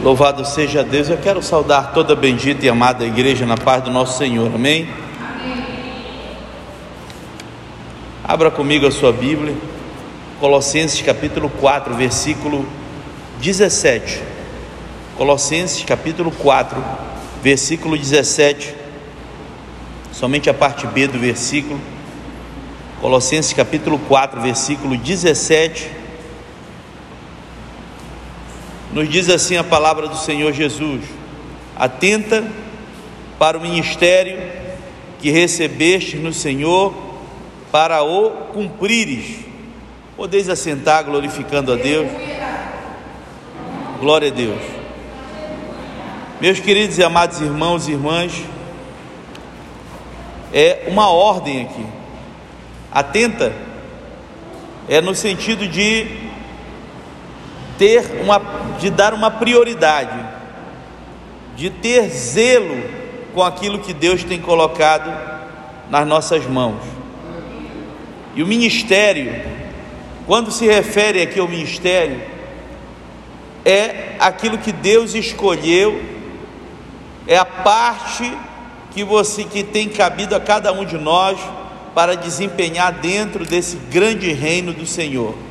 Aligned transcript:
Louvado 0.00 0.44
seja 0.44 0.84
Deus. 0.84 1.08
Eu 1.08 1.18
quero 1.18 1.42
saudar 1.42 1.92
toda 1.92 2.14
bendita 2.14 2.64
e 2.64 2.68
amada 2.68 3.04
igreja 3.04 3.44
na 3.44 3.56
paz 3.56 3.82
do 3.82 3.90
nosso 3.90 4.16
Senhor. 4.16 4.48
Amém? 4.54 4.88
Abra 8.22 8.48
comigo 8.48 8.86
a 8.86 8.92
sua 8.92 9.12
Bíblia. 9.12 9.56
Colossenses 10.38 11.02
capítulo 11.02 11.50
4, 11.50 11.96
versículo 11.96 12.64
17. 13.40 14.22
Colossenses 15.16 15.82
capítulo 15.82 16.30
4, 16.30 16.80
versículo 17.42 17.98
17. 17.98 18.76
Somente 20.12 20.48
a 20.48 20.54
parte 20.54 20.86
B 20.86 21.08
do 21.08 21.18
versículo. 21.18 21.80
Colossenses 23.00 23.52
capítulo 23.52 23.98
4, 23.98 24.40
versículo 24.40 24.96
17 24.96 25.97
nos 28.92 29.08
diz 29.08 29.28
assim 29.28 29.56
a 29.56 29.64
palavra 29.64 30.08
do 30.08 30.16
Senhor 30.16 30.52
Jesus: 30.52 31.02
atenta 31.76 32.44
para 33.38 33.58
o 33.58 33.60
ministério 33.60 34.38
que 35.20 35.30
recebeste 35.30 36.16
no 36.16 36.32
Senhor, 36.32 36.94
para 37.70 38.02
o 38.02 38.30
cumprires. 38.52 39.44
Podeis 40.16 40.48
assentar 40.48 41.04
glorificando 41.04 41.72
a 41.72 41.76
Deus. 41.76 42.08
Glória 44.00 44.28
a 44.28 44.34
Deus. 44.34 44.60
Meus 46.40 46.60
queridos 46.60 46.98
e 46.98 47.02
amados 47.02 47.40
irmãos 47.40 47.88
e 47.88 47.92
irmãs, 47.92 48.32
é 50.52 50.84
uma 50.88 51.08
ordem 51.10 51.62
aqui. 51.62 51.86
Atenta 52.90 53.52
é 54.88 55.00
no 55.00 55.14
sentido 55.14 55.68
de 55.68 56.27
ter 57.78 58.20
uma, 58.20 58.42
de 58.78 58.90
dar 58.90 59.14
uma 59.14 59.30
prioridade, 59.30 60.18
de 61.56 61.70
ter 61.70 62.10
zelo 62.10 62.82
com 63.32 63.42
aquilo 63.42 63.78
que 63.78 63.94
Deus 63.94 64.24
tem 64.24 64.40
colocado 64.40 65.10
nas 65.88 66.06
nossas 66.06 66.44
mãos. 66.44 66.82
E 68.34 68.42
o 68.42 68.46
ministério, 68.46 69.32
quando 70.26 70.50
se 70.50 70.66
refere 70.66 71.22
aqui 71.22 71.38
ao 71.40 71.48
ministério, 71.48 72.20
é 73.64 74.16
aquilo 74.18 74.58
que 74.58 74.72
Deus 74.72 75.14
escolheu, 75.14 76.02
é 77.26 77.36
a 77.36 77.44
parte 77.44 78.30
que 78.92 79.04
você 79.04 79.44
que 79.44 79.62
tem 79.62 79.88
cabido 79.88 80.34
a 80.34 80.40
cada 80.40 80.72
um 80.72 80.84
de 80.84 80.98
nós 80.98 81.38
para 81.94 82.16
desempenhar 82.16 82.92
dentro 82.92 83.44
desse 83.44 83.76
grande 83.90 84.32
reino 84.32 84.72
do 84.72 84.86
Senhor 84.86 85.47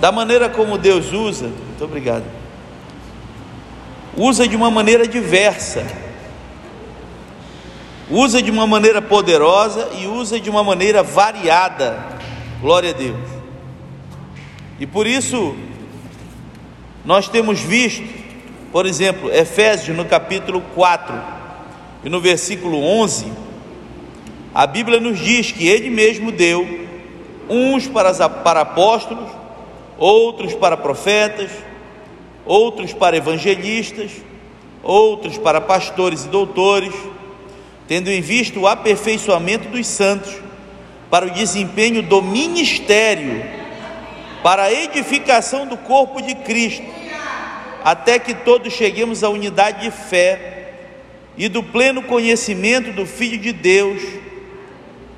da 0.00 0.10
maneira 0.10 0.48
como 0.48 0.78
Deus 0.78 1.12
usa, 1.12 1.46
muito 1.46 1.84
obrigado, 1.84 2.24
usa 4.16 4.48
de 4.48 4.56
uma 4.56 4.70
maneira 4.70 5.06
diversa, 5.06 5.86
usa 8.10 8.42
de 8.42 8.50
uma 8.50 8.66
maneira 8.66 9.02
poderosa 9.02 9.90
e 10.00 10.06
usa 10.06 10.40
de 10.40 10.48
uma 10.48 10.64
maneira 10.64 11.02
variada, 11.02 12.02
glória 12.60 12.90
a 12.90 12.94
Deus. 12.94 13.28
E 14.80 14.86
por 14.86 15.06
isso, 15.06 15.54
nós 17.04 17.28
temos 17.28 17.60
visto, 17.60 18.08
por 18.72 18.86
exemplo, 18.86 19.30
Efésios 19.30 19.94
no 19.94 20.06
capítulo 20.06 20.62
4 20.74 21.14
e 22.04 22.08
no 22.08 22.20
versículo 22.20 22.82
11, 22.82 23.30
a 24.54 24.66
Bíblia 24.66 24.98
nos 24.98 25.18
diz 25.18 25.52
que 25.52 25.68
Ele 25.68 25.90
mesmo 25.90 26.32
deu 26.32 26.88
uns 27.48 27.86
para, 27.86 28.28
para 28.28 28.62
apóstolos, 28.62 29.39
outros 30.00 30.54
para 30.54 30.78
profetas, 30.78 31.50
outros 32.46 32.94
para 32.94 33.18
evangelistas, 33.18 34.10
outros 34.82 35.36
para 35.36 35.60
pastores 35.60 36.24
e 36.24 36.28
doutores, 36.28 36.94
tendo 37.86 38.08
em 38.08 38.22
vista 38.22 38.58
o 38.58 38.66
aperfeiçoamento 38.66 39.68
dos 39.68 39.86
santos 39.86 40.34
para 41.10 41.26
o 41.26 41.30
desempenho 41.30 42.02
do 42.02 42.22
ministério, 42.22 43.44
para 44.42 44.64
a 44.64 44.72
edificação 44.72 45.66
do 45.66 45.76
corpo 45.76 46.22
de 46.22 46.34
Cristo, 46.34 46.86
até 47.84 48.18
que 48.18 48.32
todos 48.32 48.72
cheguemos 48.72 49.22
à 49.22 49.28
unidade 49.28 49.82
de 49.82 49.90
fé 49.90 50.72
e 51.36 51.46
do 51.46 51.62
pleno 51.62 52.02
conhecimento 52.02 52.90
do 52.92 53.04
Filho 53.04 53.38
de 53.38 53.52
Deus, 53.52 54.00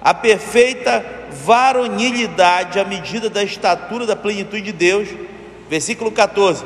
a 0.01 0.13
perfeita 0.13 1.22
varonilidade 1.33 2.79
à 2.79 2.85
medida 2.85 3.29
da 3.29 3.43
estatura 3.43 4.07
da 4.07 4.15
plenitude 4.15 4.63
de 4.63 4.73
Deus. 4.73 5.09
Versículo 5.69 6.11
14: 6.11 6.65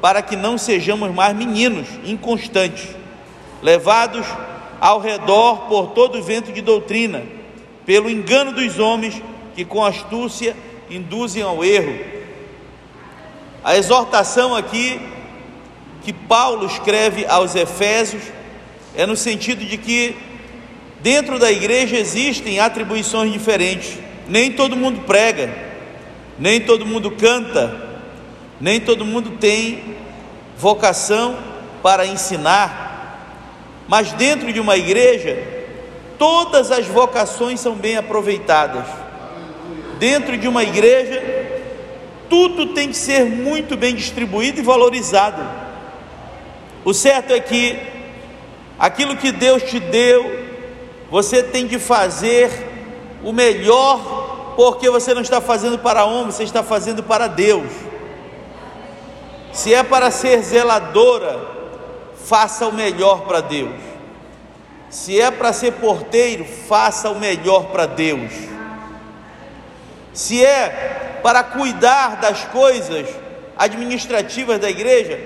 Para 0.00 0.22
que 0.22 0.36
não 0.36 0.58
sejamos 0.58 1.14
mais 1.14 1.36
meninos 1.36 1.86
inconstantes, 2.04 2.88
levados 3.62 4.26
ao 4.80 5.00
redor 5.00 5.68
por 5.68 5.88
todo 5.88 6.22
vento 6.22 6.52
de 6.52 6.60
doutrina, 6.60 7.22
pelo 7.84 8.08
engano 8.08 8.52
dos 8.52 8.78
homens 8.78 9.20
que 9.54 9.64
com 9.64 9.84
astúcia 9.84 10.56
induzem 10.90 11.42
ao 11.42 11.64
erro. 11.64 11.98
A 13.62 13.76
exortação 13.76 14.54
aqui 14.54 15.00
que 16.02 16.12
Paulo 16.12 16.66
escreve 16.66 17.26
aos 17.26 17.54
Efésios 17.54 18.22
é 18.96 19.04
no 19.04 19.16
sentido 19.16 19.64
de 19.64 19.76
que 19.76 20.16
Dentro 21.00 21.38
da 21.38 21.50
igreja 21.50 21.96
existem 21.96 22.58
atribuições 22.58 23.32
diferentes. 23.32 23.98
Nem 24.28 24.52
todo 24.52 24.76
mundo 24.76 25.02
prega, 25.02 25.54
nem 26.38 26.60
todo 26.60 26.84
mundo 26.84 27.10
canta, 27.12 27.74
nem 28.60 28.80
todo 28.80 29.04
mundo 29.04 29.38
tem 29.38 29.96
vocação 30.56 31.38
para 31.82 32.06
ensinar. 32.06 32.88
Mas 33.86 34.12
dentro 34.12 34.52
de 34.52 34.60
uma 34.60 34.76
igreja, 34.76 35.38
todas 36.18 36.70
as 36.70 36.86
vocações 36.86 37.60
são 37.60 37.74
bem 37.74 37.96
aproveitadas. 37.96 38.84
Dentro 39.98 40.36
de 40.36 40.46
uma 40.46 40.62
igreja, 40.62 41.22
tudo 42.28 42.74
tem 42.74 42.88
que 42.88 42.96
ser 42.96 43.24
muito 43.24 43.76
bem 43.76 43.94
distribuído 43.94 44.60
e 44.60 44.62
valorizado. 44.62 45.42
O 46.84 46.92
certo 46.92 47.32
é 47.32 47.40
que 47.40 47.78
aquilo 48.78 49.16
que 49.16 49.32
Deus 49.32 49.62
te 49.62 49.80
deu, 49.80 50.47
você 51.10 51.42
tem 51.42 51.66
de 51.66 51.78
fazer 51.78 52.50
o 53.22 53.32
melhor, 53.32 54.54
porque 54.56 54.90
você 54.90 55.14
não 55.14 55.22
está 55.22 55.40
fazendo 55.40 55.78
para 55.78 56.04
homem, 56.04 56.30
você 56.30 56.44
está 56.44 56.62
fazendo 56.62 57.02
para 57.02 57.26
Deus. 57.26 57.70
Se 59.52 59.72
é 59.72 59.82
para 59.82 60.10
ser 60.10 60.42
zeladora, 60.42 61.40
faça 62.24 62.66
o 62.66 62.72
melhor 62.72 63.22
para 63.22 63.40
Deus. 63.40 63.74
Se 64.90 65.20
é 65.20 65.30
para 65.30 65.52
ser 65.52 65.72
porteiro, 65.72 66.44
faça 66.44 67.10
o 67.10 67.18
melhor 67.18 67.66
para 67.66 67.86
Deus. 67.86 68.32
Se 70.12 70.44
é 70.44 71.20
para 71.22 71.42
cuidar 71.42 72.16
das 72.16 72.44
coisas 72.44 73.08
administrativas 73.56 74.58
da 74.58 74.68
igreja, 74.68 75.18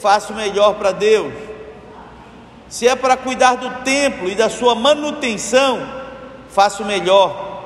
faça 0.00 0.32
o 0.32 0.36
melhor 0.36 0.74
para 0.74 0.92
Deus 0.92 1.47
se 2.68 2.86
é 2.86 2.94
para 2.94 3.16
cuidar 3.16 3.56
do 3.56 3.82
templo 3.82 4.28
e 4.28 4.34
da 4.34 4.50
sua 4.50 4.74
manutenção, 4.74 5.80
faça 6.50 6.82
o 6.82 6.86
melhor. 6.86 7.64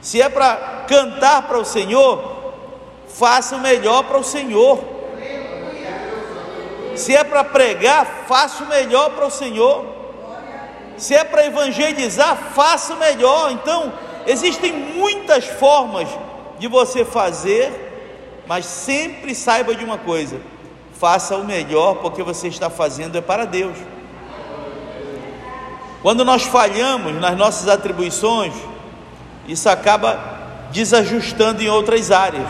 Se 0.00 0.20
é 0.20 0.28
para 0.28 0.84
cantar 0.86 1.42
para 1.42 1.58
o 1.58 1.64
Senhor, 1.64 2.52
faça 3.08 3.56
o 3.56 3.60
melhor 3.60 4.04
para 4.04 4.18
o 4.18 4.24
Senhor. 4.24 4.78
Se 6.94 7.16
é 7.16 7.24
para 7.24 7.42
pregar, 7.42 8.24
faça 8.28 8.64
o 8.64 8.68
melhor 8.68 9.10
para 9.10 9.26
o 9.26 9.30
Senhor. 9.30 9.86
Se 10.96 11.14
é 11.14 11.24
para 11.24 11.46
evangelizar, 11.46 12.36
faça 12.54 12.94
o 12.94 12.98
melhor. 12.98 13.50
Então, 13.50 13.92
existem 14.26 14.72
muitas 14.72 15.44
formas 15.46 16.08
de 16.58 16.68
você 16.68 17.04
fazer, 17.04 18.42
mas 18.46 18.66
sempre 18.66 19.34
saiba 19.34 19.74
de 19.74 19.84
uma 19.84 19.98
coisa: 19.98 20.40
faça 21.02 21.36
o 21.36 21.42
melhor, 21.44 21.96
porque 21.96 22.22
você 22.22 22.46
está 22.46 22.70
fazendo 22.70 23.18
é 23.18 23.20
para 23.20 23.44
Deus. 23.44 23.76
Quando 26.00 26.24
nós 26.24 26.44
falhamos 26.44 27.20
nas 27.20 27.36
nossas 27.36 27.66
atribuições, 27.68 28.54
isso 29.48 29.68
acaba 29.68 30.68
desajustando 30.70 31.60
em 31.60 31.68
outras 31.68 32.12
áreas, 32.12 32.46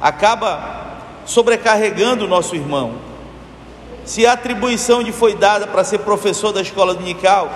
acaba 0.00 1.00
sobrecarregando 1.26 2.26
o 2.26 2.28
nosso 2.28 2.54
irmão. 2.54 2.92
Se 4.04 4.24
a 4.24 4.34
atribuição 4.34 5.00
lhe 5.00 5.10
foi 5.10 5.34
dada 5.34 5.66
para 5.66 5.82
ser 5.82 5.98
professor 5.98 6.52
da 6.52 6.60
escola 6.60 6.94
dominical, 6.94 7.50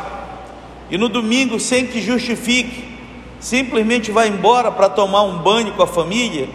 e 0.91 0.99
no 0.99 1.09
domingo, 1.09 1.61
sem 1.61 1.87
que 1.87 2.03
justifique, 2.03 2.99
simplesmente 3.39 4.11
vai 4.11 4.27
embora 4.27 4.73
para 4.73 4.89
tomar 4.89 5.23
um 5.23 5.39
banho 5.39 5.75
com 5.75 5.83
a 5.85 5.87
família 5.87 6.49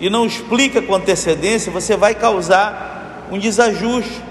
e 0.00 0.10
não 0.10 0.26
explica 0.26 0.82
com 0.82 0.96
antecedência, 0.96 1.70
você 1.70 1.96
vai 1.96 2.16
causar 2.16 2.91
um 3.32 3.38
desajuste. 3.38 4.22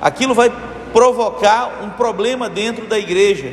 Aquilo 0.00 0.32
vai 0.32 0.50
provocar 0.92 1.82
um 1.82 1.90
problema 1.90 2.48
dentro 2.48 2.86
da 2.86 2.96
igreja. 2.96 3.52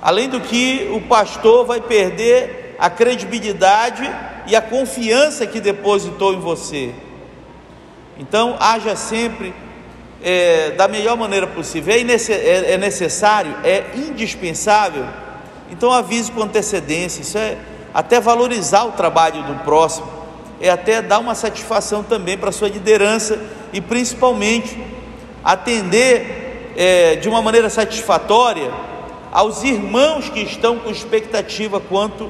Além 0.00 0.30
do 0.30 0.40
que 0.40 0.90
o 0.92 1.02
pastor 1.02 1.66
vai 1.66 1.82
perder 1.82 2.74
a 2.78 2.88
credibilidade 2.88 4.10
e 4.46 4.56
a 4.56 4.62
confiança 4.62 5.46
que 5.46 5.60
depositou 5.60 6.32
em 6.32 6.40
você. 6.40 6.94
Então, 8.18 8.56
haja 8.58 8.96
sempre 8.96 9.54
é, 10.22 10.70
da 10.70 10.88
melhor 10.88 11.18
maneira 11.18 11.46
possível. 11.46 11.94
É, 11.94 11.98
é, 11.98 12.72
é 12.72 12.78
necessário, 12.78 13.54
é 13.62 13.84
indispensável. 13.94 15.04
Então, 15.70 15.92
avise 15.92 16.32
com 16.32 16.42
antecedência. 16.42 17.20
Isso 17.20 17.36
é 17.36 17.58
até 17.92 18.18
valorizar 18.20 18.84
o 18.84 18.92
trabalho 18.92 19.42
do 19.42 19.64
próximo, 19.64 20.19
é 20.60 20.68
até 20.68 21.00
dar 21.00 21.18
uma 21.18 21.34
satisfação 21.34 22.02
também 22.02 22.36
para 22.36 22.50
a 22.50 22.52
sua 22.52 22.68
liderança 22.68 23.40
e 23.72 23.80
principalmente 23.80 24.78
atender 25.42 26.72
é, 26.76 27.16
de 27.16 27.28
uma 27.28 27.40
maneira 27.40 27.70
satisfatória 27.70 28.70
aos 29.32 29.62
irmãos 29.62 30.28
que 30.28 30.40
estão 30.40 30.78
com 30.78 30.90
expectativa 30.90 31.80
quanto 31.80 32.28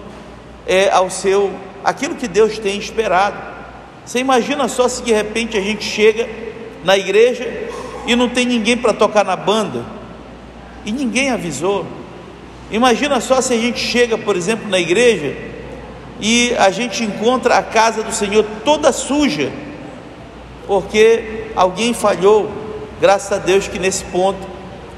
é, 0.66 0.90
ao 0.90 1.10
seu 1.10 1.50
aquilo 1.82 2.14
que 2.14 2.28
Deus 2.28 2.58
tem 2.58 2.78
esperado. 2.78 3.36
Você 4.04 4.20
imagina 4.20 4.68
só 4.68 4.86
se 4.86 5.02
de 5.02 5.12
repente 5.12 5.56
a 5.56 5.60
gente 5.60 5.84
chega 5.84 6.28
na 6.84 6.96
igreja 6.96 7.68
e 8.06 8.14
não 8.14 8.28
tem 8.28 8.46
ninguém 8.46 8.76
para 8.76 8.92
tocar 8.92 9.24
na 9.24 9.34
banda 9.34 9.84
e 10.84 10.92
ninguém 10.92 11.30
avisou. 11.30 11.84
Imagina 12.70 13.20
só 13.20 13.40
se 13.40 13.52
a 13.54 13.56
gente 13.56 13.80
chega, 13.80 14.16
por 14.16 14.36
exemplo, 14.36 14.68
na 14.68 14.78
igreja 14.78 15.50
e 16.20 16.55
a 16.58 16.70
gente 16.70 17.02
encontra 17.02 17.56
a 17.56 17.62
casa 17.62 18.02
do 18.02 18.12
Senhor 18.12 18.44
toda 18.64 18.93
suja, 18.93 19.50
porque 20.67 21.50
alguém 21.56 21.94
falhou. 21.94 22.50
Graças 23.00 23.32
a 23.32 23.38
Deus 23.38 23.67
que 23.67 23.78
nesse 23.78 24.05
ponto, 24.05 24.46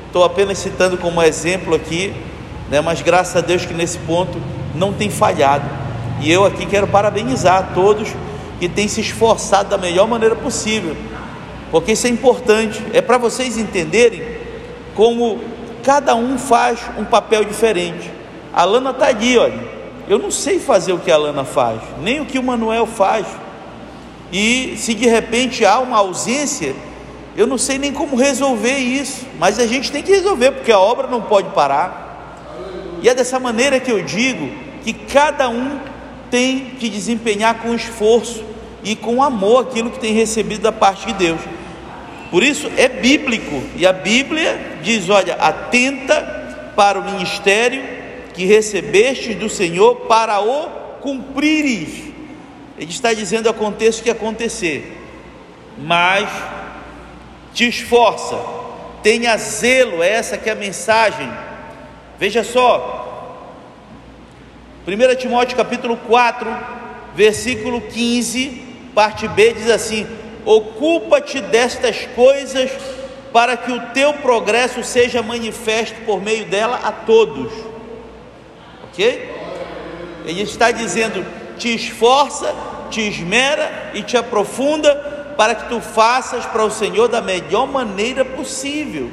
estou 0.06 0.24
apenas 0.24 0.58
citando 0.58 0.98
como 0.98 1.22
exemplo 1.22 1.74
aqui, 1.74 2.12
né, 2.68 2.80
mas 2.80 3.00
graças 3.00 3.36
a 3.36 3.40
Deus 3.40 3.64
que 3.64 3.72
nesse 3.72 3.98
ponto 3.98 4.40
não 4.74 4.92
tem 4.92 5.08
falhado. 5.08 5.64
E 6.20 6.30
eu 6.30 6.44
aqui 6.44 6.66
quero 6.66 6.88
parabenizar 6.88 7.70
todos 7.74 8.08
que 8.58 8.68
têm 8.68 8.88
se 8.88 9.00
esforçado 9.00 9.70
da 9.70 9.78
melhor 9.78 10.08
maneira 10.08 10.34
possível, 10.34 10.96
porque 11.70 11.92
isso 11.92 12.06
é 12.06 12.10
importante, 12.10 12.82
é 12.92 13.00
para 13.00 13.18
vocês 13.18 13.56
entenderem 13.56 14.22
como 14.94 15.40
cada 15.82 16.14
um 16.14 16.38
faz 16.38 16.80
um 16.98 17.04
papel 17.04 17.44
diferente. 17.44 18.10
A 18.52 18.64
Lana 18.64 18.90
está 18.90 19.06
ali, 19.06 19.38
olha. 19.38 19.81
Eu 20.08 20.18
não 20.18 20.30
sei 20.30 20.58
fazer 20.58 20.92
o 20.92 20.98
que 20.98 21.10
a 21.10 21.16
Lana 21.16 21.44
faz, 21.44 21.80
nem 22.00 22.20
o 22.20 22.26
que 22.26 22.38
o 22.38 22.42
Manuel 22.42 22.86
faz. 22.86 23.26
E 24.32 24.74
se 24.76 24.94
de 24.94 25.06
repente 25.06 25.64
há 25.64 25.78
uma 25.78 25.98
ausência, 25.98 26.74
eu 27.36 27.46
não 27.46 27.58
sei 27.58 27.78
nem 27.78 27.92
como 27.92 28.16
resolver 28.16 28.76
isso, 28.76 29.26
mas 29.38 29.58
a 29.58 29.66
gente 29.66 29.92
tem 29.92 30.02
que 30.02 30.10
resolver, 30.10 30.52
porque 30.52 30.72
a 30.72 30.78
obra 30.78 31.06
não 31.06 31.22
pode 31.22 31.50
parar. 31.50 32.02
E 33.02 33.08
é 33.08 33.14
dessa 33.14 33.38
maneira 33.38 33.78
que 33.78 33.90
eu 33.90 34.02
digo 34.02 34.50
que 34.82 34.92
cada 34.92 35.48
um 35.48 35.78
tem 36.30 36.76
que 36.78 36.88
desempenhar 36.88 37.60
com 37.60 37.74
esforço 37.74 38.44
e 38.82 38.96
com 38.96 39.22
amor 39.22 39.66
aquilo 39.66 39.90
que 39.90 39.98
tem 39.98 40.12
recebido 40.12 40.62
da 40.62 40.72
parte 40.72 41.06
de 41.06 41.12
Deus. 41.12 41.40
Por 42.30 42.42
isso 42.42 42.70
é 42.76 42.88
bíblico, 42.88 43.62
e 43.76 43.86
a 43.86 43.92
Bíblia 43.92 44.78
diz: 44.82 45.08
olha, 45.10 45.34
atenta 45.34 46.72
para 46.74 46.98
o 46.98 47.04
ministério 47.04 48.01
que 48.34 48.44
recebestes 48.44 49.36
do 49.36 49.48
Senhor 49.48 49.96
para 50.06 50.40
o 50.40 50.68
cumprires. 51.00 52.12
Ele 52.78 52.90
está 52.90 53.12
dizendo: 53.12 53.48
aconteça 53.48 54.00
o 54.00 54.04
que 54.04 54.10
acontecer, 54.10 54.98
mas 55.78 56.28
te 57.52 57.68
esforça, 57.68 58.38
tenha 59.02 59.36
zelo, 59.36 60.02
é 60.02 60.08
essa 60.08 60.38
que 60.38 60.48
é 60.48 60.52
a 60.52 60.56
mensagem. 60.56 61.30
Veja 62.18 62.42
só, 62.42 63.02
1 64.86 65.16
Timóteo 65.16 65.56
capítulo 65.56 65.96
4, 65.96 66.48
versículo 67.14 67.80
15, 67.80 68.62
parte 68.94 69.28
B 69.28 69.52
diz 69.52 69.70
assim: 69.70 70.06
Ocupa-te 70.44 71.40
destas 71.40 72.06
coisas, 72.14 72.70
para 73.32 73.56
que 73.56 73.72
o 73.72 73.80
teu 73.92 74.14
progresso 74.14 74.82
seja 74.82 75.22
manifesto 75.22 76.00
por 76.04 76.20
meio 76.20 76.46
dela 76.46 76.80
a 76.82 76.92
todos. 76.92 77.71
Ok? 78.92 79.30
Ele 80.26 80.42
está 80.42 80.70
dizendo: 80.70 81.24
te 81.58 81.74
esforça, 81.74 82.54
te 82.90 83.00
esmera 83.00 83.90
e 83.94 84.02
te 84.02 84.16
aprofunda 84.16 85.34
para 85.36 85.54
que 85.54 85.68
tu 85.68 85.80
faças 85.80 86.44
para 86.46 86.62
o 86.62 86.70
Senhor 86.70 87.08
da 87.08 87.20
melhor 87.20 87.66
maneira 87.66 88.24
possível, 88.24 89.10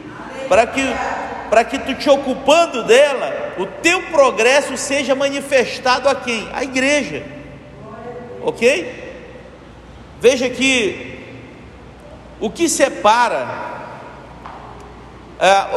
para 0.47 0.67
que 0.67 0.81
para 1.49 1.63
que 1.63 1.79
tu 1.79 1.95
te 1.95 2.07
ocupando 2.07 2.83
dela, 2.83 3.55
o 3.57 3.65
teu 3.65 4.03
progresso 4.03 4.77
seja 4.77 5.15
manifestado 5.15 6.07
a 6.07 6.13
quem? 6.13 6.47
A 6.53 6.63
igreja. 6.63 7.23
OK? 8.43 9.09
Veja 10.21 10.47
que 10.47 11.23
o 12.39 12.51
que 12.51 12.69
separa 12.69 13.47
é, 15.39 15.75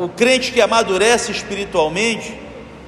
o, 0.00 0.04
o, 0.04 0.08
crente 0.08 0.52
que 0.52 0.60
amadurece 0.60 1.32
espiritualmente, 1.32 2.38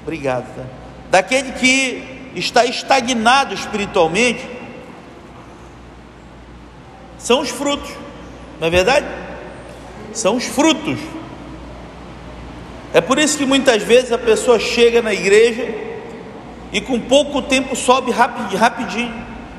obrigado, 0.02 0.46
tá? 0.54 0.64
daquele 1.10 1.52
que 1.52 2.30
está 2.34 2.64
estagnado 2.64 3.54
espiritualmente, 3.54 4.46
são 7.18 7.40
os 7.40 7.50
frutos, 7.50 7.90
não 8.60 8.68
é 8.68 8.70
verdade? 8.70 9.06
São 10.12 10.36
os 10.36 10.44
frutos. 10.44 10.98
É 12.92 13.00
por 13.00 13.18
isso 13.18 13.36
que 13.36 13.44
muitas 13.44 13.82
vezes 13.82 14.10
a 14.10 14.18
pessoa 14.18 14.58
chega 14.58 15.02
na 15.02 15.12
igreja 15.12 15.68
e 16.72 16.80
com 16.80 16.98
pouco 16.98 17.42
tempo 17.42 17.76
sobe 17.76 18.10
rapidinho, 18.10 19.14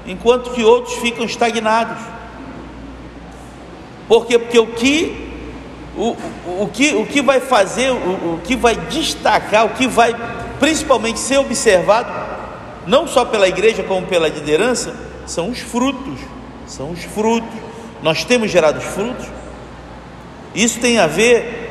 enquanto 0.08 0.52
que 0.52 0.64
outros 0.64 0.96
ficam 0.96 1.24
estagnados. 1.26 2.02
Por 4.08 4.26
quê? 4.26 4.40
Porque 4.40 4.60
o 4.60 4.68
que 4.68 5.21
o, 6.04 6.64
o, 6.64 6.70
que, 6.72 6.96
o 6.96 7.06
que 7.06 7.22
vai 7.22 7.40
fazer, 7.40 7.92
o, 7.92 8.36
o 8.36 8.42
que 8.44 8.56
vai 8.56 8.76
destacar, 8.76 9.66
o 9.66 9.70
que 9.70 9.88
vai 9.88 10.16
principalmente 10.60 11.20
ser 11.20 11.38
observado, 11.38 12.12
não 12.88 13.08
só 13.08 13.26
pela 13.26 13.48
igreja 13.48 13.84
como 13.84 14.08
pela 14.08 14.28
liderança, 14.28 14.96
são 15.26 15.50
os 15.50 15.60
frutos 15.60 16.20
são 16.72 16.92
os 16.92 17.04
frutos. 17.04 17.50
Nós 18.02 18.24
temos 18.24 18.50
gerado 18.50 18.80
os 18.80 18.86
frutos. 18.86 19.28
Isso 20.56 20.80
tem 20.80 21.00
a 21.00 21.08
ver 21.08 21.70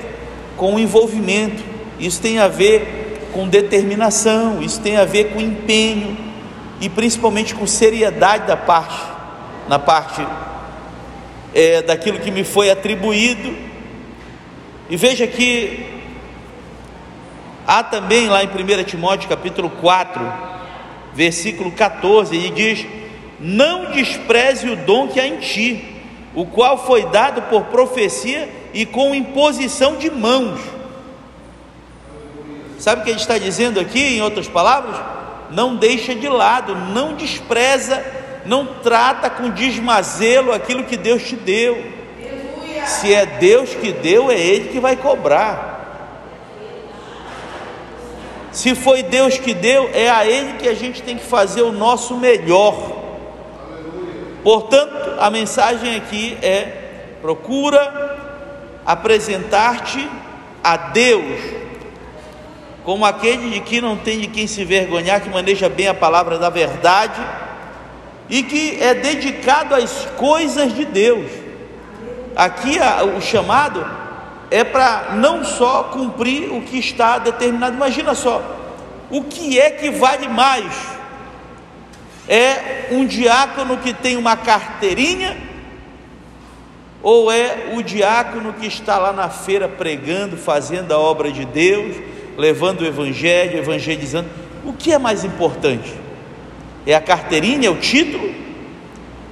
com 0.56 0.78
envolvimento, 0.78 1.62
isso 1.98 2.20
tem 2.20 2.38
a 2.38 2.48
ver 2.48 3.28
com 3.32 3.48
determinação, 3.48 4.62
isso 4.62 4.80
tem 4.80 4.96
a 4.96 5.04
ver 5.04 5.32
com 5.32 5.40
empenho 5.40 6.16
e 6.80 6.88
principalmente 6.88 7.54
com 7.54 7.66
seriedade 7.66 8.46
da 8.46 8.56
parte, 8.56 9.02
na 9.68 9.78
parte 9.78 10.26
é, 11.54 11.82
daquilo 11.82 12.18
que 12.18 12.30
me 12.30 12.44
foi 12.44 12.70
atribuído. 12.70 13.69
E 14.90 14.96
veja 14.96 15.24
que 15.26 15.86
há 17.64 17.82
também 17.84 18.28
lá 18.28 18.42
em 18.42 18.48
1 18.48 18.84
Timóteo 18.84 19.28
capítulo 19.28 19.70
4, 19.70 20.20
versículo 21.14 21.70
14, 21.70 22.36
ele 22.36 22.50
diz: 22.50 22.86
não 23.38 23.92
despreze 23.92 24.68
o 24.68 24.74
dom 24.76 25.06
que 25.06 25.20
há 25.20 25.26
em 25.26 25.38
ti, 25.38 26.02
o 26.34 26.44
qual 26.44 26.76
foi 26.76 27.06
dado 27.06 27.42
por 27.42 27.66
profecia 27.66 28.48
e 28.74 28.84
com 28.84 29.14
imposição 29.14 29.96
de 29.96 30.10
mãos. 30.10 30.60
Sabe 32.78 33.02
o 33.02 33.04
que 33.04 33.10
ele 33.10 33.20
está 33.20 33.38
dizendo 33.38 33.78
aqui, 33.78 34.16
em 34.16 34.22
outras 34.22 34.48
palavras? 34.48 34.96
Não 35.50 35.76
deixa 35.76 36.14
de 36.14 36.28
lado, 36.28 36.74
não 36.74 37.14
despreza, 37.14 38.04
não 38.44 38.66
trata 38.82 39.30
com 39.30 39.50
desmazelo 39.50 40.52
aquilo 40.52 40.84
que 40.84 40.96
Deus 40.96 41.22
te 41.22 41.36
deu. 41.36 41.99
Se 42.86 43.12
é 43.12 43.26
Deus 43.26 43.74
que 43.74 43.92
deu, 43.92 44.30
é 44.30 44.38
Ele 44.38 44.68
que 44.68 44.80
vai 44.80 44.96
cobrar. 44.96 45.70
Se 48.52 48.74
foi 48.74 49.02
Deus 49.02 49.38
que 49.38 49.54
deu, 49.54 49.90
é 49.94 50.10
a 50.10 50.26
Ele 50.26 50.58
que 50.58 50.68
a 50.68 50.74
gente 50.74 51.02
tem 51.02 51.16
que 51.16 51.24
fazer 51.24 51.62
o 51.62 51.72
nosso 51.72 52.16
melhor. 52.16 52.74
Portanto, 54.42 55.16
a 55.18 55.30
mensagem 55.30 55.96
aqui 55.96 56.36
é: 56.42 56.64
procura 57.20 58.18
apresentar-te 58.84 60.08
a 60.62 60.76
Deus 60.76 61.60
como 62.84 63.04
aquele 63.04 63.50
de 63.50 63.60
que 63.60 63.80
não 63.80 63.96
tem 63.96 64.20
de 64.20 64.26
quem 64.26 64.46
se 64.46 64.64
vergonhar, 64.64 65.20
que 65.20 65.28
maneja 65.28 65.68
bem 65.68 65.86
a 65.86 65.94
palavra 65.94 66.38
da 66.38 66.48
verdade 66.48 67.20
e 68.28 68.42
que 68.42 68.78
é 68.80 68.94
dedicado 68.94 69.74
às 69.74 70.06
coisas 70.16 70.74
de 70.74 70.84
Deus. 70.84 71.30
Aqui 72.36 72.78
o 73.16 73.20
chamado 73.20 73.84
é 74.50 74.64
para 74.64 75.12
não 75.14 75.44
só 75.44 75.84
cumprir 75.84 76.52
o 76.52 76.62
que 76.62 76.78
está 76.78 77.18
determinado. 77.18 77.76
Imagina 77.76 78.14
só, 78.14 78.42
o 79.10 79.22
que 79.24 79.58
é 79.58 79.70
que 79.70 79.90
vale 79.90 80.28
mais? 80.28 80.72
É 82.28 82.88
um 82.90 83.04
diácono 83.06 83.78
que 83.78 83.92
tem 83.92 84.16
uma 84.16 84.36
carteirinha? 84.36 85.36
Ou 87.02 87.32
é 87.32 87.70
o 87.72 87.82
diácono 87.82 88.52
que 88.52 88.66
está 88.66 88.98
lá 88.98 89.12
na 89.12 89.30
feira 89.30 89.66
pregando, 89.68 90.36
fazendo 90.36 90.92
a 90.92 90.98
obra 90.98 91.32
de 91.32 91.44
Deus, 91.44 91.96
levando 92.36 92.82
o 92.82 92.86
evangelho, 92.86 93.58
evangelizando? 93.58 94.28
O 94.64 94.72
que 94.72 94.92
é 94.92 94.98
mais 94.98 95.24
importante? 95.24 95.94
É 96.86 96.94
a 96.94 97.00
carteirinha, 97.00 97.68
é 97.68 97.70
o 97.70 97.76
título? 97.76 98.34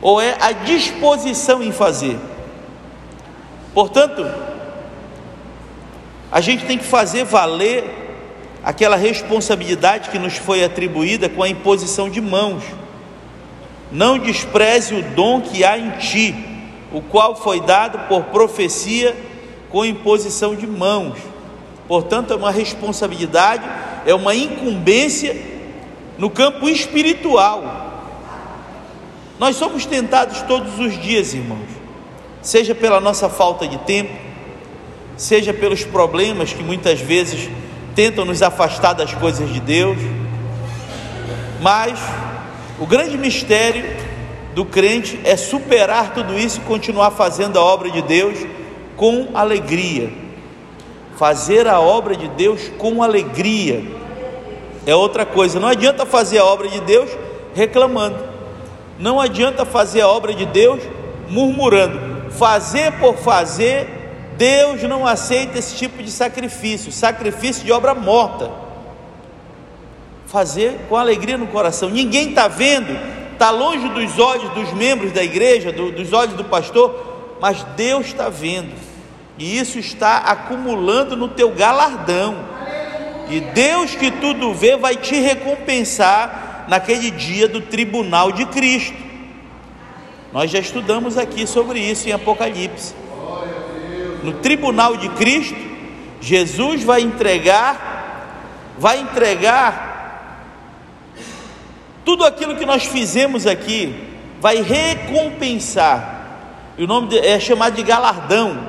Ou 0.00 0.20
é 0.20 0.36
a 0.40 0.52
disposição 0.52 1.62
em 1.62 1.72
fazer? 1.72 2.16
Portanto, 3.78 4.26
a 6.32 6.40
gente 6.40 6.66
tem 6.66 6.76
que 6.76 6.84
fazer 6.84 7.22
valer 7.22 7.84
aquela 8.60 8.96
responsabilidade 8.96 10.10
que 10.10 10.18
nos 10.18 10.36
foi 10.36 10.64
atribuída 10.64 11.28
com 11.28 11.44
a 11.44 11.48
imposição 11.48 12.10
de 12.10 12.20
mãos. 12.20 12.64
Não 13.92 14.18
despreze 14.18 14.96
o 14.96 15.02
dom 15.14 15.42
que 15.42 15.62
há 15.62 15.78
em 15.78 15.92
ti, 15.92 16.34
o 16.92 17.00
qual 17.00 17.36
foi 17.36 17.60
dado 17.60 18.08
por 18.08 18.24
profecia 18.24 19.16
com 19.70 19.84
imposição 19.84 20.56
de 20.56 20.66
mãos. 20.66 21.16
Portanto, 21.86 22.32
é 22.32 22.36
uma 22.36 22.50
responsabilidade, 22.50 23.62
é 24.04 24.12
uma 24.12 24.34
incumbência 24.34 25.40
no 26.18 26.28
campo 26.28 26.68
espiritual. 26.68 28.10
Nós 29.38 29.54
somos 29.54 29.86
tentados 29.86 30.42
todos 30.42 30.80
os 30.80 31.00
dias, 31.00 31.32
irmãos, 31.32 31.77
seja 32.42 32.74
pela 32.74 33.00
nossa 33.00 33.28
falta 33.28 33.66
de 33.66 33.78
tempo, 33.78 34.12
seja 35.16 35.52
pelos 35.52 35.84
problemas 35.84 36.52
que 36.52 36.62
muitas 36.62 37.00
vezes 37.00 37.48
tentam 37.94 38.24
nos 38.24 38.42
afastar 38.42 38.92
das 38.92 39.12
coisas 39.14 39.52
de 39.52 39.60
Deus, 39.60 39.98
mas 41.60 41.98
o 42.78 42.86
grande 42.86 43.18
mistério 43.18 43.84
do 44.54 44.64
crente 44.64 45.20
é 45.24 45.36
superar 45.36 46.14
tudo 46.14 46.38
isso 46.38 46.60
e 46.60 46.64
continuar 46.64 47.10
fazendo 47.10 47.58
a 47.58 47.62
obra 47.62 47.90
de 47.90 48.02
Deus 48.02 48.38
com 48.96 49.28
alegria. 49.34 50.10
Fazer 51.16 51.66
a 51.66 51.80
obra 51.80 52.16
de 52.16 52.28
Deus 52.28 52.70
com 52.78 53.02
alegria 53.02 53.82
é 54.86 54.94
outra 54.94 55.26
coisa. 55.26 55.58
Não 55.58 55.68
adianta 55.68 56.06
fazer 56.06 56.38
a 56.38 56.44
obra 56.44 56.68
de 56.68 56.80
Deus 56.80 57.10
reclamando. 57.54 58.18
Não 58.98 59.20
adianta 59.20 59.64
fazer 59.64 60.00
a 60.00 60.08
obra 60.08 60.32
de 60.32 60.46
Deus 60.46 60.80
murmurando. 61.28 62.17
Fazer 62.30 62.92
por 62.92 63.16
fazer, 63.16 63.88
Deus 64.36 64.82
não 64.84 65.06
aceita 65.06 65.58
esse 65.58 65.76
tipo 65.76 66.02
de 66.02 66.10
sacrifício 66.10 66.92
sacrifício 66.92 67.64
de 67.64 67.72
obra 67.72 67.94
morta 67.94 68.68
fazer 70.28 70.78
com 70.88 70.96
alegria 70.96 71.38
no 71.38 71.46
coração. 71.46 71.88
Ninguém 71.88 72.28
está 72.28 72.46
vendo, 72.46 72.96
está 73.32 73.50
longe 73.50 73.88
dos 73.88 74.18
olhos 74.18 74.50
dos 74.50 74.72
membros 74.74 75.10
da 75.10 75.24
igreja, 75.24 75.72
do, 75.72 75.90
dos 75.90 76.12
olhos 76.12 76.34
do 76.34 76.44
pastor, 76.44 77.36
mas 77.40 77.64
Deus 77.76 78.06
está 78.06 78.28
vendo, 78.28 78.72
e 79.38 79.58
isso 79.58 79.78
está 79.78 80.18
acumulando 80.18 81.16
no 81.16 81.28
teu 81.28 81.50
galardão. 81.50 82.46
E 83.30 83.40
Deus 83.40 83.94
que 83.94 84.10
tudo 84.10 84.54
vê 84.54 84.76
vai 84.76 84.96
te 84.96 85.16
recompensar 85.16 86.66
naquele 86.68 87.10
dia 87.10 87.48
do 87.48 87.60
tribunal 87.60 88.32
de 88.32 88.46
Cristo. 88.46 89.07
Nós 90.32 90.50
já 90.50 90.58
estudamos 90.58 91.16
aqui 91.16 91.46
sobre 91.46 91.80
isso 91.80 92.08
em 92.08 92.12
Apocalipse. 92.12 92.94
No 94.22 94.34
tribunal 94.34 94.96
de 94.96 95.08
Cristo, 95.10 95.56
Jesus 96.20 96.82
vai 96.82 97.00
entregar, 97.00 98.74
vai 98.78 99.00
entregar 99.00 99.88
tudo 102.08 102.24
aquilo 102.24 102.56
que 102.56 102.64
nós 102.64 102.84
fizemos 102.84 103.46
aqui 103.46 103.94
vai 104.40 104.62
recompensar. 104.62 106.40
E 106.78 106.84
o 106.84 106.86
nome 106.86 107.14
é 107.18 107.38
chamado 107.38 107.76
de 107.76 107.82
galardão. 107.82 108.66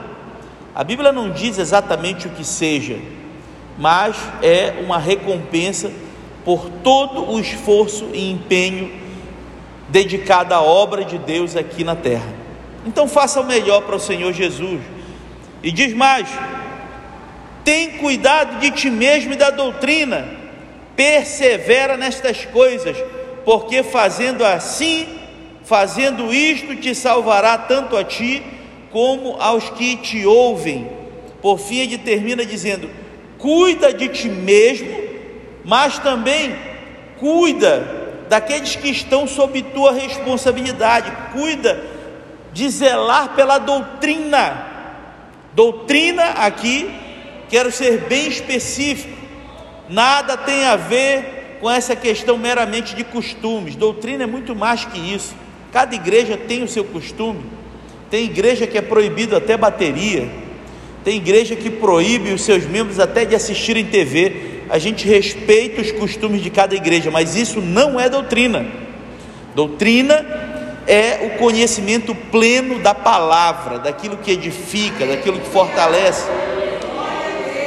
A 0.75 0.83
Bíblia 0.83 1.13
não 1.13 1.31
diz 1.31 1.57
exatamente 1.57 2.27
o 2.27 2.31
que 2.31 2.43
seja, 2.43 2.99
mas 3.77 4.17
é 4.41 4.83
uma 4.83 4.97
recompensa 4.97 5.89
por 6.43 6.69
todo 6.83 7.31
o 7.31 7.39
esforço 7.39 8.09
e 8.13 8.29
empenho 8.29 8.91
dedicado 9.89 10.53
à 10.53 10.61
obra 10.61 11.03
de 11.03 11.17
Deus 11.17 11.55
aqui 11.55 11.83
na 11.83 11.95
terra. 11.95 12.33
Então 12.85 13.07
faça 13.07 13.41
o 13.41 13.45
melhor 13.45 13.81
para 13.81 13.95
o 13.95 13.99
Senhor 13.99 14.31
Jesus. 14.33 14.81
E 15.61 15.71
diz 15.71 15.93
mais: 15.93 16.27
tem 17.63 17.97
cuidado 17.97 18.59
de 18.59 18.71
ti 18.71 18.89
mesmo 18.89 19.33
e 19.33 19.35
da 19.35 19.49
doutrina, 19.49 20.27
persevera 20.95 21.97
nestas 21.97 22.45
coisas 22.45 22.97
porque 23.49 23.81
fazendo 23.81 24.45
assim, 24.45 25.07
fazendo 25.63 26.31
isto, 26.31 26.75
te 26.75 26.93
salvará 26.93 27.57
tanto 27.57 27.97
a 27.97 28.03
ti 28.03 28.43
como 28.91 29.37
aos 29.39 29.69
que 29.71 29.95
te 29.97 30.25
ouvem. 30.25 30.87
Por 31.41 31.57
fim, 31.57 31.79
ele 31.79 31.97
termina 31.97 32.45
dizendo: 32.45 32.87
cuida 33.39 33.91
de 33.91 34.07
ti 34.09 34.29
mesmo, 34.29 34.95
mas 35.65 35.97
também 35.97 36.55
cuida 37.17 37.98
daqueles 38.29 38.75
que 38.75 38.89
estão 38.89 39.27
sob 39.27 39.61
tua 39.61 39.91
responsabilidade, 39.91 41.11
cuida 41.33 41.83
de 42.53 42.69
zelar 42.69 43.35
pela 43.35 43.57
doutrina. 43.57 44.67
Doutrina 45.53 46.23
aqui, 46.23 46.89
quero 47.49 47.71
ser 47.71 48.01
bem 48.01 48.27
específico, 48.27 49.17
nada 49.89 50.37
tem 50.37 50.63
a 50.65 50.75
ver 50.75 51.57
com 51.59 51.69
essa 51.69 51.95
questão 51.95 52.37
meramente 52.37 52.95
de 52.95 53.03
costumes. 53.03 53.75
Doutrina 53.75 54.23
é 54.23 54.27
muito 54.27 54.55
mais 54.55 54.85
que 54.85 54.97
isso. 54.97 55.35
Cada 55.73 55.93
igreja 55.95 56.37
tem 56.37 56.63
o 56.63 56.67
seu 56.67 56.83
costume. 56.83 57.43
Tem 58.09 58.25
igreja 58.25 58.65
que 58.65 58.77
é 58.77 58.81
proibido 58.81 59.35
até 59.35 59.57
bateria. 59.57 60.29
Tem 61.03 61.17
igreja 61.17 61.55
que 61.55 61.69
proíbe 61.69 62.31
os 62.31 62.43
seus 62.43 62.65
membros 62.65 62.99
até 62.99 63.25
de 63.25 63.35
assistirem 63.35 63.85
TV. 63.85 64.58
A 64.69 64.77
gente 64.77 65.07
respeita 65.07 65.81
os 65.81 65.91
costumes 65.91 66.41
de 66.41 66.49
cada 66.51 66.75
igreja, 66.75 67.09
mas 67.09 67.35
isso 67.35 67.59
não 67.59 67.99
é 67.99 68.07
doutrina. 68.07 68.65
Doutrina 69.55 70.23
é 70.87 71.25
o 71.25 71.39
conhecimento 71.39 72.13
pleno 72.13 72.79
da 72.79 72.93
palavra, 72.93 73.79
daquilo 73.79 74.17
que 74.17 74.31
edifica, 74.31 75.07
daquilo 75.07 75.39
que 75.39 75.49
fortalece. 75.49 76.29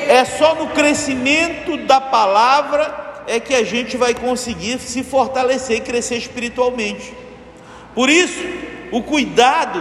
É 0.09 0.25
só 0.25 0.55
no 0.55 0.69
crescimento 0.69 1.77
da 1.87 2.01
palavra 2.01 3.23
é 3.27 3.41
que 3.41 3.55
a 3.55 3.65
gente 3.65 3.97
vai 3.97 4.15
conseguir 4.15 4.79
se 4.79 5.03
fortalecer 5.03 5.79
e 5.79 5.81
crescer 5.81 6.17
espiritualmente. 6.17 7.13
Por 7.95 8.11
isso, 8.11 8.41
o 8.91 9.03
cuidado, 9.03 9.81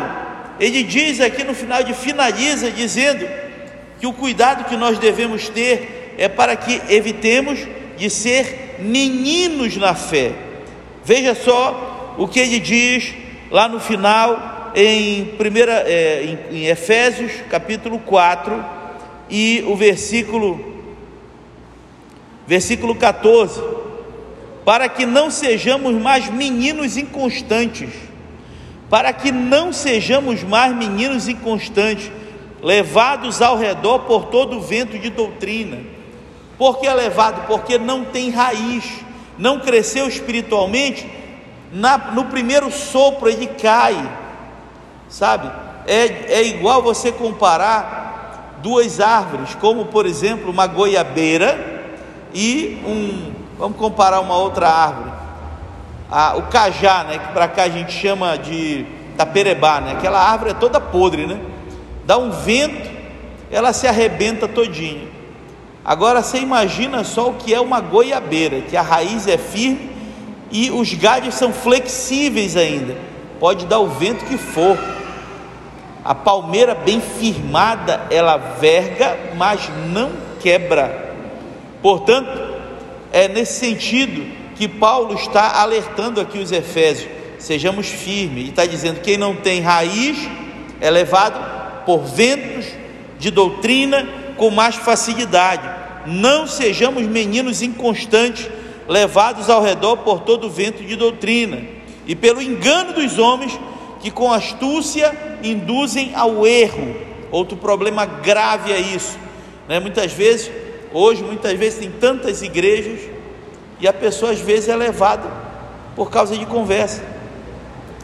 ele 0.60 0.84
diz 0.84 1.20
aqui 1.20 1.44
no 1.44 1.54
final 1.54 1.84
de 1.84 1.94
finaliza 1.94 2.72
dizendo 2.72 3.28
que 4.00 4.08
o 4.08 4.14
cuidado 4.14 4.66
que 4.66 4.76
nós 4.76 4.98
devemos 4.98 5.50
ter 5.50 6.01
é 6.22 6.30
para 6.30 6.56
que 6.56 6.80
evitemos 6.88 7.60
de 7.98 8.08
ser 8.08 8.76
meninos 8.80 9.76
na 9.76 9.96
fé. 9.96 10.34
Veja 11.04 11.34
só 11.34 12.16
o 12.16 12.28
que 12.28 12.40
ele 12.40 12.60
diz 12.60 13.16
lá 13.50 13.68
no 13.68 13.80
final 13.80 14.72
em 14.76 15.26
primeira 15.26 15.84
é, 15.88 16.24
em, 16.52 16.58
em 16.58 16.66
Efésios 16.68 17.32
capítulo 17.50 17.98
4 17.98 18.64
e 19.32 19.64
o 19.66 19.76
versículo 19.76 20.64
versículo 22.46 22.94
14: 22.94 23.60
para 24.64 24.88
que 24.88 25.08
não 25.08 25.32
sejamos 25.32 25.96
mais 25.96 26.30
meninos 26.30 26.98
inconstantes, 26.98 27.90
para 28.92 29.12
que 29.12 29.32
não 29.32 29.74
sejamos 29.74 30.44
mais 30.44 30.76
meninos 30.76 31.28
inconstantes, 31.28 32.12
levados 32.62 33.42
ao 33.42 33.58
redor 33.58 34.02
por 34.02 34.26
todo 34.26 34.58
o 34.58 34.62
vento 34.62 35.00
de 35.00 35.10
doutrina. 35.10 35.91
Por 36.62 36.78
que 36.78 36.86
é 36.86 36.94
levado? 36.94 37.48
Porque 37.48 37.80
não 37.80 38.06
tem 38.06 38.30
raiz, 38.30 38.86
não 39.36 39.60
cresceu 39.60 40.08
espiritualmente, 40.08 41.12
na, 41.74 41.98
no 41.98 42.26
primeiro 42.26 42.72
sopro 42.72 43.28
ele 43.28 43.48
cai, 43.48 43.98
sabe? 45.10 45.52
É, 45.88 46.36
é 46.36 46.44
igual 46.44 46.84
você 46.84 47.12
comparar 47.12 48.60
duas 48.62 49.00
árvores, 49.00 49.56
como 49.56 49.86
por 49.86 50.06
exemplo 50.06 50.52
uma 50.52 50.68
goiabeira 50.68 51.98
e 52.32 52.80
um, 52.86 53.34
vamos 53.58 53.80
comparar 53.80 54.20
uma 54.20 54.38
outra 54.38 54.70
árvore, 54.70 55.12
o 56.38 56.44
cajá, 56.44 57.06
né, 57.06 57.18
que 57.18 57.34
para 57.34 57.48
cá 57.48 57.64
a 57.64 57.70
gente 57.70 57.92
chama 57.92 58.38
de 58.38 58.86
taperebá, 59.18 59.82
né, 59.82 59.94
aquela 59.94 60.20
árvore 60.20 60.52
é 60.52 60.54
toda 60.54 60.80
podre, 60.80 61.26
né, 61.26 61.40
dá 62.06 62.20
um 62.20 62.30
vento, 62.30 62.88
ela 63.50 63.74
se 63.74 63.88
arrebenta 63.88 64.48
todinha. 64.48 65.11
Agora 65.84 66.22
você 66.22 66.38
imagina 66.38 67.04
só 67.04 67.30
o 67.30 67.34
que 67.34 67.54
é 67.54 67.60
uma 67.60 67.80
goiabeira, 67.80 68.62
que 68.62 68.78
a 68.78 68.82
raiz 68.82 69.28
é 69.28 69.38
firme 69.38 69.90
e 70.52 70.70
os 70.70 70.94
galhos 70.94 71.36
são 71.36 71.52
flexíveis 71.52 72.56
ainda, 72.56 72.96
pode 73.40 73.66
dar 73.66 73.80
o 73.80 73.88
vento 73.88 74.26
que 74.26 74.38
for. 74.38 74.78
A 76.04 76.14
palmeira 76.14 76.76
bem 76.76 77.00
firmada, 77.00 78.02
ela 78.10 78.38
verga, 78.38 79.18
mas 79.36 79.70
não 79.92 80.12
quebra. 80.40 81.16
Portanto, 81.82 82.56
é 83.12 83.28
nesse 83.28 83.60
sentido 83.60 84.26
que 84.56 84.68
Paulo 84.68 85.16
está 85.16 85.62
alertando 85.62 86.20
aqui 86.20 86.40
os 86.40 86.52
Efésios: 86.52 87.10
sejamos 87.40 87.88
firmes. 87.88 88.40
Ele 88.40 88.50
está 88.50 88.66
dizendo: 88.66 89.02
quem 89.02 89.16
não 89.16 89.36
tem 89.36 89.62
raiz 89.62 90.18
é 90.80 90.90
levado 90.90 91.86
por 91.86 92.00
ventos 92.00 92.66
de 93.20 93.30
doutrina 93.30 94.21
com 94.38 94.50
mais 94.50 94.76
facilidade. 94.76 95.70
Não 96.06 96.48
sejamos 96.48 97.04
meninos 97.04 97.62
inconstantes, 97.62 98.50
levados 98.88 99.50
ao 99.50 99.62
redor 99.62 99.98
por 99.98 100.22
todo 100.22 100.50
vento 100.50 100.84
de 100.84 100.96
doutrina 100.96 101.62
e 102.06 102.16
pelo 102.16 102.42
engano 102.42 102.94
dos 102.94 103.20
homens 103.20 103.58
que 104.00 104.10
com 104.10 104.32
astúcia 104.32 105.16
induzem 105.44 106.14
ao 106.16 106.46
erro. 106.46 106.96
Outro 107.32 107.56
problema 107.56 108.06
grave 108.06 108.72
é 108.72 108.80
isso. 108.80 109.18
Né? 109.68 109.80
Muitas 109.80 110.12
vezes, 110.12 110.52
hoje, 110.92 111.24
muitas 111.24 111.58
vezes 111.58 111.80
tem 111.80 111.92
tantas 111.92 112.42
igrejas 112.42 113.00
e 113.80 113.88
a 113.88 113.94
pessoa 113.94 114.32
às 114.32 114.40
vezes 114.40 114.70
é 114.70 114.76
levada 114.76 115.30
por 115.96 116.10
causa 116.10 116.38
de 116.38 116.46
conversa. 116.46 117.04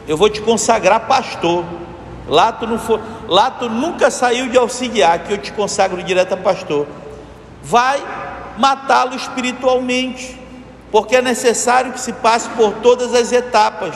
Eu 0.07 0.15
vou 0.15 0.29
te 0.29 0.41
consagrar 0.41 1.07
pastor. 1.07 1.65
Lá 2.27 2.51
tu, 2.51 2.65
não 2.65 2.79
for, 2.79 3.01
lá 3.27 3.51
tu 3.51 3.69
nunca 3.69 4.09
saiu 4.09 4.49
de 4.49 4.57
auxiliar, 4.57 5.19
que 5.19 5.33
eu 5.33 5.37
te 5.37 5.51
consagro 5.51 6.01
direto 6.01 6.33
a 6.33 6.37
pastor. 6.37 6.87
Vai 7.61 8.01
matá-lo 8.57 9.15
espiritualmente, 9.15 10.39
porque 10.91 11.15
é 11.15 11.21
necessário 11.21 11.91
que 11.91 11.99
se 11.99 12.13
passe 12.13 12.49
por 12.49 12.73
todas 12.75 13.13
as 13.13 13.31
etapas. 13.31 13.95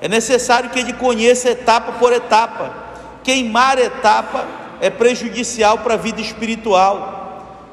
É 0.00 0.08
necessário 0.08 0.70
que 0.70 0.78
ele 0.78 0.92
conheça 0.92 1.50
etapa 1.50 1.92
por 1.92 2.12
etapa. 2.12 2.72
Queimar 3.22 3.78
etapa 3.78 4.44
é 4.80 4.90
prejudicial 4.90 5.78
para 5.78 5.94
a 5.94 5.96
vida 5.96 6.20
espiritual. 6.20 7.16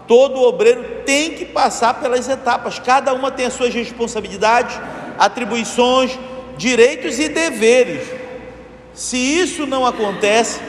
Todo 0.07 0.41
obreiro 0.41 1.03
tem 1.05 1.31
que 1.31 1.45
passar 1.45 1.95
pelas 1.95 2.27
etapas, 2.27 2.77
cada 2.79 3.13
uma 3.13 3.31
tem 3.31 3.45
as 3.45 3.53
suas 3.53 3.73
responsabilidades, 3.73 4.79
atribuições, 5.17 6.17
direitos 6.57 7.19
e 7.19 7.29
deveres. 7.29 8.22
Se 8.93 9.17
isso 9.17 9.65
não 9.65 9.85
acontece, 9.85 10.61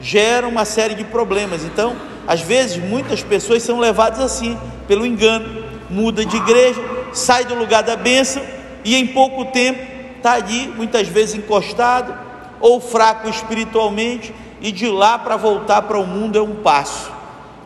gera 0.00 0.46
uma 0.46 0.64
série 0.64 0.94
de 0.94 1.04
problemas. 1.04 1.64
Então, 1.64 1.96
às 2.26 2.40
vezes, 2.40 2.76
muitas 2.76 3.22
pessoas 3.22 3.62
são 3.62 3.80
levadas 3.80 4.20
assim, 4.20 4.58
pelo 4.86 5.04
engano, 5.04 5.64
muda 5.90 6.24
de 6.24 6.36
igreja, 6.36 6.80
sai 7.12 7.44
do 7.44 7.54
lugar 7.54 7.82
da 7.82 7.96
bênção 7.96 8.42
e 8.84 8.94
em 8.94 9.06
pouco 9.08 9.46
tempo 9.46 9.80
está 10.16 10.34
ali, 10.34 10.68
muitas 10.68 11.08
vezes 11.08 11.34
encostado 11.34 12.14
ou 12.60 12.80
fraco 12.80 13.28
espiritualmente, 13.28 14.32
e 14.60 14.72
de 14.72 14.88
lá 14.88 15.18
para 15.18 15.36
voltar 15.36 15.82
para 15.82 15.98
o 15.98 16.06
mundo 16.06 16.38
é 16.38 16.42
um 16.42 16.54
passo. 16.54 17.12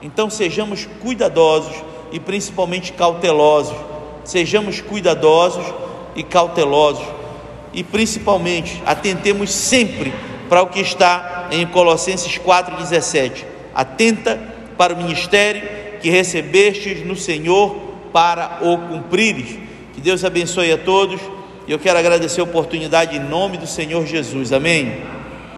Então, 0.02 0.28
sejamos 0.28 0.88
cuidadosos 1.00 1.74
e 2.10 2.18
principalmente 2.18 2.92
cautelosos. 2.92 3.76
Sejamos 4.24 4.80
cuidadosos 4.80 5.64
e 6.16 6.24
cautelosos 6.24 7.17
e 7.78 7.84
principalmente 7.84 8.82
atentemos 8.84 9.52
sempre 9.52 10.12
para 10.48 10.62
o 10.62 10.66
que 10.66 10.80
está 10.80 11.48
em 11.52 11.64
Colossenses 11.64 12.36
4,17. 12.36 13.44
Atenta 13.72 14.36
para 14.76 14.94
o 14.94 14.96
ministério 14.96 15.62
que 16.00 16.10
recebestes 16.10 17.06
no 17.06 17.14
Senhor 17.14 17.76
para 18.12 18.58
o 18.62 18.76
cumprires. 18.78 19.60
Que 19.94 20.00
Deus 20.00 20.24
abençoe 20.24 20.72
a 20.72 20.78
todos. 20.78 21.20
E 21.68 21.70
eu 21.70 21.78
quero 21.78 22.00
agradecer 22.00 22.40
a 22.40 22.44
oportunidade 22.44 23.16
em 23.16 23.20
nome 23.20 23.58
do 23.58 23.66
Senhor 23.66 24.04
Jesus. 24.04 24.52
Amém. 24.52 25.17